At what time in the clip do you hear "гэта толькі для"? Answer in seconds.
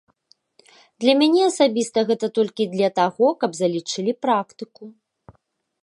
2.11-2.89